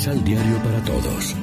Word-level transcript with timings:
Misal 0.00 0.24
Diario 0.24 0.56
para 0.62 0.82
Todos. 0.82 1.36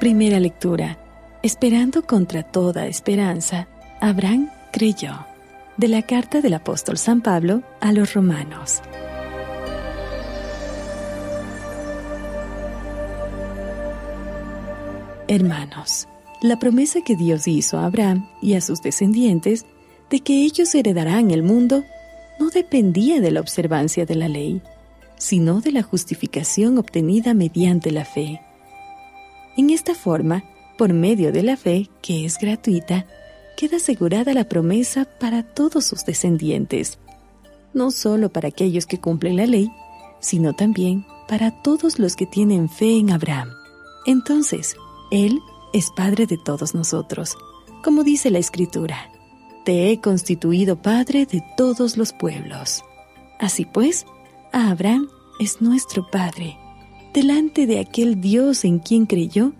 Primera 0.00 0.40
lectura. 0.40 0.98
Esperando 1.44 2.02
contra 2.02 2.42
toda 2.42 2.88
esperanza, 2.88 3.68
Abraham 4.00 4.50
creyó. 4.72 5.12
De 5.76 5.86
la 5.86 6.02
carta 6.02 6.40
del 6.40 6.54
apóstol 6.54 6.98
San 6.98 7.20
Pablo 7.20 7.62
a 7.80 7.92
los 7.92 8.14
romanos. 8.14 8.82
Hermanos, 15.28 16.08
la 16.42 16.58
promesa 16.58 17.00
que 17.00 17.16
Dios 17.16 17.48
hizo 17.48 17.78
a 17.78 17.86
Abraham 17.86 18.28
y 18.42 18.54
a 18.54 18.60
sus 18.60 18.82
descendientes 18.82 19.64
de 20.10 20.20
que 20.20 20.44
ellos 20.44 20.74
heredarán 20.74 21.30
el 21.30 21.42
mundo 21.42 21.84
no 22.38 22.50
dependía 22.50 23.20
de 23.20 23.30
la 23.30 23.40
observancia 23.40 24.04
de 24.04 24.14
la 24.14 24.28
ley, 24.28 24.62
sino 25.16 25.60
de 25.60 25.72
la 25.72 25.82
justificación 25.82 26.78
obtenida 26.78 27.34
mediante 27.34 27.90
la 27.90 28.04
fe. 28.04 28.40
En 29.56 29.70
esta 29.70 29.94
forma, 29.94 30.44
por 30.76 30.92
medio 30.92 31.32
de 31.32 31.42
la 31.42 31.56
fe, 31.56 31.88
que 32.02 32.26
es 32.26 32.38
gratuita, 32.38 33.06
queda 33.56 33.78
asegurada 33.78 34.34
la 34.34 34.44
promesa 34.44 35.06
para 35.18 35.42
todos 35.42 35.86
sus 35.86 36.04
descendientes, 36.04 36.98
no 37.72 37.90
solo 37.90 38.30
para 38.30 38.48
aquellos 38.48 38.84
que 38.84 39.00
cumplen 39.00 39.36
la 39.36 39.46
ley, 39.46 39.70
sino 40.20 40.52
también 40.52 41.06
para 41.26 41.62
todos 41.62 41.98
los 41.98 42.14
que 42.16 42.26
tienen 42.26 42.68
fe 42.68 42.98
en 42.98 43.10
Abraham. 43.10 43.48
Entonces, 44.04 44.76
Él 45.10 45.40
es 45.76 45.90
Padre 45.90 46.24
de 46.26 46.38
todos 46.38 46.74
nosotros, 46.74 47.36
como 47.84 48.02
dice 48.02 48.30
la 48.30 48.38
Escritura. 48.38 49.10
Te 49.66 49.90
he 49.90 50.00
constituido 50.00 50.80
Padre 50.80 51.26
de 51.26 51.44
todos 51.54 51.98
los 51.98 52.14
pueblos. 52.14 52.82
Así 53.38 53.66
pues, 53.66 54.06
Abraham 54.52 55.10
es 55.38 55.60
nuestro 55.60 56.10
Padre, 56.10 56.56
delante 57.12 57.66
de 57.66 57.78
aquel 57.78 58.22
Dios 58.22 58.64
en 58.64 58.78
quien 58.78 59.04
creyó 59.04 59.52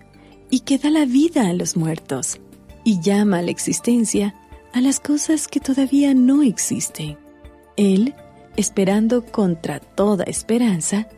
y 0.48 0.61
que 0.61 0.78
da 0.78 0.89
la 0.89 1.05
vida 1.05 1.50
a 1.50 1.53
los 1.53 1.77
muertos 1.77 2.41
y 2.83 2.98
llama 3.00 3.41
a 3.41 3.42
la 3.42 3.50
existencia 3.50 4.34
a 4.72 4.81
las 4.81 5.00
cosas 5.00 5.48
que 5.48 5.61
todavía 5.61 6.14
no 6.14 6.42
existen. 6.42 7.19
Él, 7.77 8.14
esperando 8.56 9.27
contra 9.27 9.81
toda 9.81 10.25
esperanza, 10.25 11.09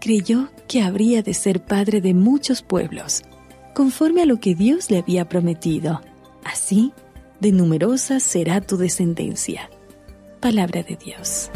creyó 0.00 0.48
que 0.68 0.80
habría 0.80 1.22
de 1.22 1.34
ser 1.34 1.64
padre 1.64 2.00
de 2.00 2.14
muchos 2.14 2.62
pueblos 2.62 3.24
conforme 3.74 4.22
a 4.22 4.26
lo 4.26 4.38
que 4.38 4.54
Dios 4.54 4.90
le 4.90 4.98
había 4.98 5.28
prometido. 5.28 6.00
Así, 6.44 6.92
de 7.40 7.52
numerosa 7.52 8.20
será 8.20 8.60
tu 8.60 8.76
descendencia. 8.76 9.68
Palabra 10.40 10.82
de 10.82 10.96
Dios. 10.96 11.50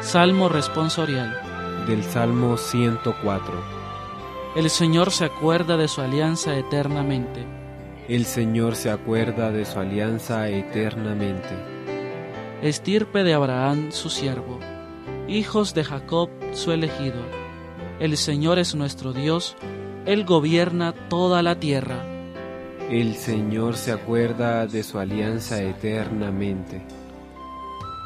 Salmo 0.00 0.48
responsorial 0.48 1.47
del 1.88 2.04
Salmo 2.04 2.58
104. 2.58 3.54
El 4.54 4.68
Señor 4.68 5.10
se 5.10 5.24
acuerda 5.24 5.78
de 5.78 5.88
su 5.88 6.02
alianza 6.02 6.58
eternamente. 6.58 7.46
El 8.08 8.26
Señor 8.26 8.76
se 8.76 8.90
acuerda 8.90 9.50
de 9.50 9.64
su 9.64 9.78
alianza 9.78 10.50
eternamente. 10.50 11.48
Estirpe 12.60 13.24
de 13.24 13.32
Abraham 13.32 13.90
su 13.90 14.10
siervo, 14.10 14.60
hijos 15.28 15.72
de 15.72 15.82
Jacob 15.82 16.28
su 16.52 16.72
elegido. 16.72 17.22
El 18.00 18.18
Señor 18.18 18.58
es 18.58 18.74
nuestro 18.74 19.14
Dios, 19.14 19.56
Él 20.04 20.26
gobierna 20.26 20.92
toda 21.08 21.42
la 21.42 21.58
tierra. 21.58 22.04
El 22.90 23.14
Señor 23.14 23.78
se 23.78 23.92
acuerda 23.92 24.66
de 24.66 24.82
su 24.82 24.98
alianza 24.98 25.62
eternamente. 25.62 26.82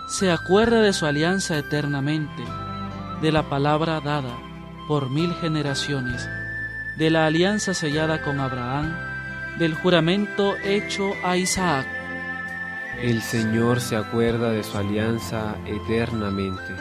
Se 0.09 0.31
acuerda 0.31 0.82
de 0.82 0.92
su 0.92 1.04
alianza 1.04 1.59
eternamente 1.59 2.44
de 3.22 3.31
la 3.31 3.44
palabra 3.44 4.00
dada 4.00 4.37
por 4.88 5.09
mil 5.09 5.33
generaciones, 5.37 6.28
de 6.99 7.09
la 7.09 7.27
alianza 7.27 7.72
sellada 7.72 8.21
con 8.22 8.41
Abraham, 8.41 8.93
del 9.59 9.75
juramento 9.75 10.56
hecho 10.65 11.12
a 11.22 11.37
Isaac. 11.37 11.87
El 13.00 13.22
Señor 13.22 13.81
se 13.81 13.97
acuerda 13.97 14.50
de 14.50 14.65
su 14.65 14.77
alianza 14.77 15.55
eternamente. 15.66 16.75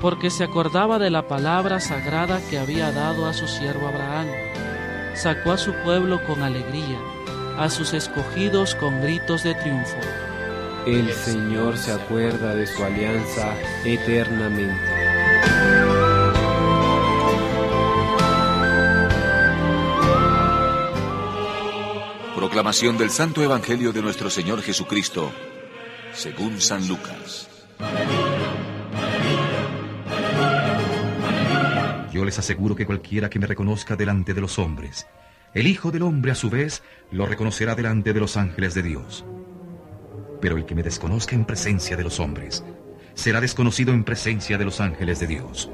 Porque 0.00 0.30
se 0.30 0.44
acordaba 0.44 1.00
de 1.00 1.10
la 1.10 1.26
palabra 1.26 1.80
sagrada 1.80 2.40
que 2.48 2.58
había 2.58 2.92
dado 2.92 3.26
a 3.26 3.34
su 3.34 3.48
siervo 3.48 3.88
Abraham. 3.88 4.28
Sacó 5.14 5.52
a 5.52 5.58
su 5.58 5.74
pueblo 5.84 6.24
con 6.24 6.42
alegría, 6.42 6.98
a 7.58 7.68
sus 7.68 7.94
escogidos 7.94 8.76
con 8.76 9.02
gritos 9.02 9.42
de 9.42 9.54
triunfo. 9.54 9.98
El 10.86 11.12
Señor 11.12 11.76
se 11.76 11.92
acuerda 11.92 12.54
de 12.54 12.66
su 12.66 12.82
alianza 12.82 13.54
eternamente. 13.84 14.80
Proclamación 22.34 22.96
del 22.96 23.10
Santo 23.10 23.42
Evangelio 23.42 23.92
de 23.92 24.00
nuestro 24.00 24.30
Señor 24.30 24.62
Jesucristo, 24.62 25.30
según 26.14 26.58
San 26.62 26.88
Lucas. 26.88 27.50
Yo 32.10 32.24
les 32.24 32.38
aseguro 32.38 32.74
que 32.74 32.86
cualquiera 32.86 33.28
que 33.28 33.38
me 33.38 33.46
reconozca 33.46 33.96
delante 33.96 34.32
de 34.32 34.40
los 34.40 34.58
hombres, 34.58 35.06
el 35.52 35.66
Hijo 35.66 35.90
del 35.90 36.02
Hombre 36.02 36.32
a 36.32 36.34
su 36.34 36.48
vez 36.48 36.82
lo 37.10 37.26
reconocerá 37.26 37.74
delante 37.74 38.14
de 38.14 38.20
los 38.20 38.38
ángeles 38.38 38.72
de 38.72 38.82
Dios. 38.82 39.26
Pero 40.40 40.56
el 40.56 40.64
que 40.64 40.74
me 40.74 40.82
desconozca 40.82 41.34
en 41.34 41.44
presencia 41.44 41.96
de 41.96 42.04
los 42.04 42.20
hombres, 42.20 42.64
será 43.14 43.40
desconocido 43.40 43.92
en 43.92 44.04
presencia 44.04 44.56
de 44.56 44.64
los 44.64 44.80
ángeles 44.80 45.20
de 45.20 45.26
Dios. 45.26 45.70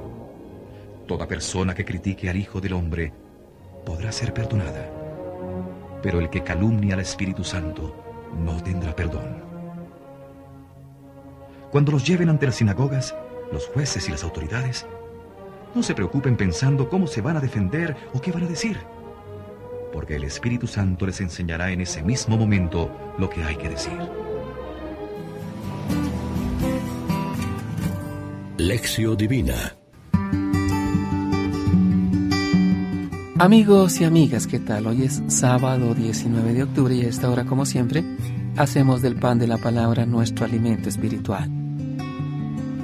Toda 1.06 1.28
persona 1.28 1.74
que 1.74 1.84
critique 1.84 2.28
al 2.28 2.36
Hijo 2.36 2.60
del 2.60 2.72
Hombre 2.72 3.12
podrá 3.84 4.10
ser 4.10 4.34
perdonada, 4.34 4.90
pero 6.02 6.18
el 6.20 6.28
que 6.28 6.42
calumnia 6.42 6.94
al 6.94 7.00
Espíritu 7.00 7.44
Santo 7.44 7.94
no 8.44 8.60
tendrá 8.62 8.94
perdón. 8.94 9.44
Cuando 11.70 11.92
los 11.92 12.04
lleven 12.04 12.28
ante 12.28 12.46
las 12.46 12.56
sinagogas, 12.56 13.14
los 13.52 13.66
jueces 13.68 14.08
y 14.08 14.10
las 14.10 14.24
autoridades, 14.24 14.86
no 15.74 15.82
se 15.82 15.94
preocupen 15.94 16.36
pensando 16.36 16.88
cómo 16.88 17.06
se 17.06 17.20
van 17.20 17.36
a 17.36 17.40
defender 17.40 17.96
o 18.12 18.20
qué 18.20 18.32
van 18.32 18.44
a 18.44 18.48
decir, 18.48 18.78
porque 19.92 20.16
el 20.16 20.24
Espíritu 20.24 20.66
Santo 20.66 21.06
les 21.06 21.20
enseñará 21.20 21.70
en 21.70 21.80
ese 21.80 22.02
mismo 22.02 22.36
momento 22.36 22.90
lo 23.18 23.30
que 23.30 23.44
hay 23.44 23.56
que 23.56 23.68
decir. 23.68 23.98
Lección 28.66 29.16
Divina 29.16 29.76
Amigos 33.38 34.00
y 34.00 34.04
amigas, 34.04 34.48
¿qué 34.48 34.58
tal? 34.58 34.88
Hoy 34.88 35.04
es 35.04 35.22
sábado 35.28 35.94
19 35.94 36.52
de 36.52 36.64
octubre 36.64 36.92
y 36.92 37.02
a 37.02 37.08
esta 37.08 37.30
hora, 37.30 37.44
como 37.44 37.64
siempre, 37.64 38.02
hacemos 38.56 39.02
del 39.02 39.14
pan 39.14 39.38
de 39.38 39.46
la 39.46 39.58
palabra 39.58 40.04
nuestro 40.04 40.46
alimento 40.46 40.88
espiritual. 40.88 41.48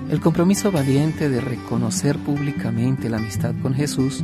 El 0.08 0.20
compromiso 0.20 0.70
valiente 0.70 1.28
de 1.28 1.40
reconocer 1.40 2.16
públicamente 2.16 3.10
la 3.10 3.16
amistad 3.16 3.52
con 3.60 3.74
Jesús 3.74 4.22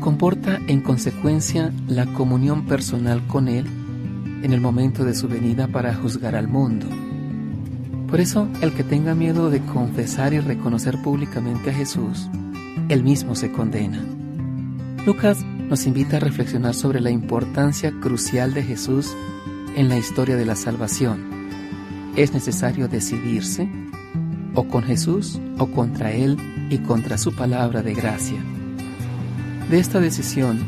comporta 0.00 0.60
en 0.66 0.82
consecuencia 0.82 1.72
la 1.86 2.04
comunión 2.12 2.66
personal 2.66 3.26
con 3.26 3.48
Él 3.48 3.64
en 4.42 4.52
el 4.52 4.60
momento 4.60 5.02
de 5.02 5.14
su 5.14 5.28
venida 5.28 5.66
para 5.66 5.94
juzgar 5.94 6.36
al 6.36 6.46
mundo. 6.46 7.07
Por 8.08 8.20
eso, 8.20 8.48
el 8.62 8.72
que 8.72 8.84
tenga 8.84 9.14
miedo 9.14 9.50
de 9.50 9.60
confesar 9.60 10.32
y 10.32 10.40
reconocer 10.40 11.00
públicamente 11.02 11.70
a 11.70 11.74
Jesús, 11.74 12.28
él 12.88 13.04
mismo 13.04 13.34
se 13.34 13.52
condena. 13.52 14.02
Lucas 15.04 15.44
nos 15.68 15.86
invita 15.86 16.16
a 16.16 16.20
reflexionar 16.20 16.74
sobre 16.74 17.00
la 17.00 17.10
importancia 17.10 17.92
crucial 18.00 18.54
de 18.54 18.62
Jesús 18.62 19.14
en 19.76 19.90
la 19.90 19.98
historia 19.98 20.36
de 20.36 20.46
la 20.46 20.56
salvación. 20.56 21.22
Es 22.16 22.32
necesario 22.32 22.88
decidirse 22.88 23.70
o 24.54 24.64
con 24.64 24.84
Jesús 24.84 25.38
o 25.58 25.66
contra 25.66 26.12
Él 26.12 26.38
y 26.70 26.78
contra 26.78 27.18
su 27.18 27.34
palabra 27.34 27.82
de 27.82 27.92
gracia. 27.92 28.42
De 29.70 29.78
esta 29.78 30.00
decisión, 30.00 30.60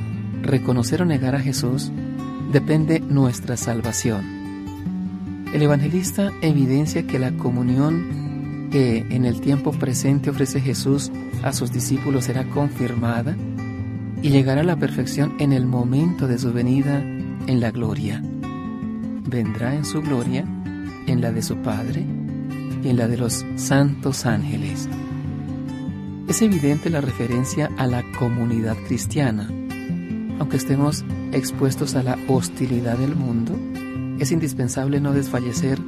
reconocer 0.43 1.01
o 1.01 1.07
negar 1.07 1.35
a 1.35 1.41
Jesús, 1.41 1.91
depende 2.53 3.01
nuestra 3.01 3.57
salvación. 3.57 4.40
El 5.53 5.63
evangelista 5.63 6.31
evidencia 6.43 7.07
que 7.07 7.19
la 7.19 7.33
comunión 7.33 8.69
que 8.71 8.99
en 9.11 9.25
el 9.25 9.41
tiempo 9.41 9.73
presente 9.73 10.31
ofrece 10.31 10.61
Jesús 10.61 11.11
a 11.43 11.53
sus 11.53 11.73
discípulos 11.73 12.27
será 12.27 12.45
confirmada 12.45 13.37
y 14.23 14.31
llegará 14.31 14.61
a 14.61 14.65
la 14.65 14.77
perfección 14.77 15.35
en 15.41 15.53
el 15.53 15.67
momento 15.67 16.29
de 16.29 16.39
su 16.39 16.53
venida 16.53 17.01
en 17.01 17.61
la 17.61 17.73
gloria. 17.73 18.23
Vendrá 18.23 19.75
en 19.75 19.85
su 19.85 20.03
gloria, 20.03 20.45
en 21.07 21.21
la 21.21 21.33
de 21.33 21.43
su 21.43 21.57
Padre 21.57 22.05
y 22.85 22.89
en 22.89 22.97
la 22.97 23.09
de 23.09 23.17
los 23.17 23.45
santos 23.57 24.27
ángeles. 24.27 24.89
Es 26.29 26.43
evidente 26.43 26.91
la 26.91 27.01
referencia 27.01 27.71
a 27.77 27.89
la 27.89 28.05
comunidad 28.19 28.77
cristiana. 28.87 29.51
Aunque 30.39 30.59
estemos 30.59 31.05
expuestos 31.33 31.97
a 31.97 32.05
la 32.05 32.17
hostilidad 32.29 32.97
del 32.99 33.17
mundo, 33.17 33.59
es 34.21 34.33
indispensable 34.33 35.01
no 35.01 35.13
desfallecer 35.13 35.79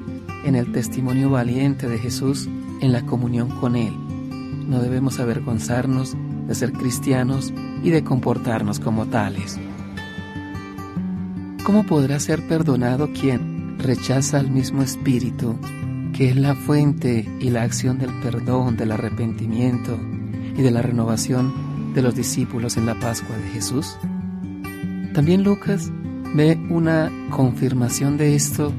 en 0.45 0.57
el 0.57 0.73
testimonio 0.73 1.31
valiente 1.31 1.87
de 1.87 1.99
Jesús 1.99 2.49
en 2.81 2.91
la 2.91 3.03
comunión 3.03 3.51
con 3.61 3.77
Él. 3.77 3.93
No 4.69 4.81
debemos 4.81 5.21
avergonzarnos 5.21 6.17
de 6.49 6.55
ser 6.55 6.73
cristianos 6.73 7.53
y 7.83 7.91
de 7.91 8.03
comportarnos 8.03 8.81
como 8.81 9.07
tales. 9.07 9.59
¿Cómo 11.65 11.85
podrá 11.85 12.19
ser 12.19 12.47
perdonado 12.49 13.13
quien 13.13 13.79
rechaza 13.79 14.39
al 14.39 14.51
mismo 14.51 14.83
Espíritu, 14.83 15.59
que 16.15 16.31
es 16.31 16.37
la 16.37 16.55
fuente 16.55 17.29
y 17.39 17.51
la 17.51 17.63
acción 17.63 17.99
del 17.99 18.11
perdón, 18.21 18.77
del 18.79 18.93
arrepentimiento 18.93 19.99
y 20.57 20.63
de 20.63 20.71
la 20.71 20.81
renovación 20.81 21.93
de 21.95 22.03
los 22.03 22.15
discípulos 22.15 22.79
en 22.79 22.87
la 22.87 22.99
Pascua 22.99 23.37
de 23.37 23.51
Jesús? 23.51 23.97
También 25.13 25.45
Lucas 25.45 25.93
ve 26.35 26.59
una 26.71 27.11
confirmación 27.31 28.17
de 28.17 28.35
esto 28.35 28.73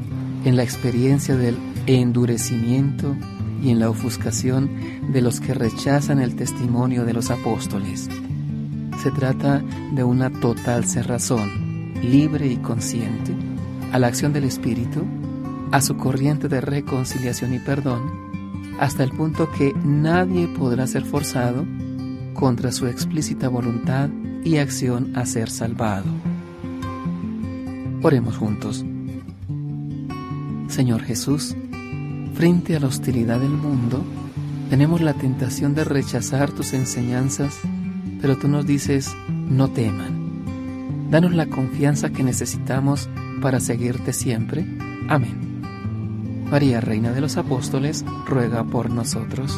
en 0.45 0.55
la 0.55 0.63
experiencia 0.63 1.35
del 1.35 1.57
endurecimiento 1.85 3.15
y 3.61 3.69
en 3.69 3.79
la 3.79 3.89
ofuscación 3.89 4.69
de 5.11 5.21
los 5.21 5.39
que 5.39 5.53
rechazan 5.53 6.19
el 6.19 6.35
testimonio 6.35 7.05
de 7.05 7.13
los 7.13 7.29
apóstoles. 7.31 8.09
Se 9.01 9.11
trata 9.11 9.61
de 9.93 10.03
una 10.03 10.29
total 10.29 10.85
cerrazón, 10.85 11.93
libre 12.01 12.47
y 12.47 12.57
consciente, 12.57 13.33
a 13.91 13.99
la 13.99 14.07
acción 14.07 14.33
del 14.33 14.45
Espíritu, 14.45 15.03
a 15.71 15.81
su 15.81 15.95
corriente 15.95 16.47
de 16.47 16.61
reconciliación 16.61 17.53
y 17.53 17.59
perdón, 17.59 18.01
hasta 18.79 19.03
el 19.03 19.11
punto 19.11 19.49
que 19.51 19.73
nadie 19.83 20.47
podrá 20.47 20.87
ser 20.87 21.05
forzado 21.05 21.65
contra 22.33 22.71
su 22.71 22.87
explícita 22.87 23.47
voluntad 23.47 24.09
y 24.43 24.57
acción 24.57 25.15
a 25.15 25.25
ser 25.25 25.49
salvado. 25.49 26.32
Oremos 28.03 28.35
juntos. 28.35 28.83
Señor 30.67 31.03
Jesús, 31.03 31.55
frente 32.33 32.75
a 32.75 32.81
la 32.81 32.87
hostilidad 32.87 33.39
del 33.39 33.51
mundo, 33.51 34.03
tenemos 34.69 34.99
la 34.99 35.13
tentación 35.13 35.73
de 35.73 35.85
rechazar 35.85 36.51
tus 36.51 36.73
enseñanzas, 36.73 37.57
pero 38.21 38.37
tú 38.37 38.49
nos 38.49 38.65
dices, 38.65 39.15
no 39.29 39.69
teman. 39.69 41.09
Danos 41.11 41.33
la 41.33 41.45
confianza 41.45 42.09
que 42.09 42.23
necesitamos 42.23 43.07
para 43.41 43.61
seguirte 43.61 44.11
siempre. 44.11 44.65
Amén. 45.07 45.61
María, 46.51 46.81
Reina 46.81 47.13
de 47.13 47.21
los 47.21 47.37
Apóstoles, 47.37 48.03
ruega 48.27 48.65
por 48.65 48.89
nosotros. 48.89 49.57